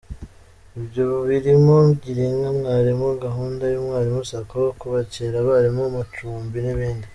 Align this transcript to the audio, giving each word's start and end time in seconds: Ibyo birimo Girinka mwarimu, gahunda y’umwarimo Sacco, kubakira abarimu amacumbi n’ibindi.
Ibyo 0.79 1.05
birimo 1.29 1.75
Girinka 2.03 2.47
mwarimu, 2.57 3.07
gahunda 3.25 3.63
y’umwarimo 3.73 4.19
Sacco, 4.29 4.61
kubakira 4.79 5.35
abarimu 5.39 5.81
amacumbi 5.89 6.57
n’ibindi. 6.61 7.07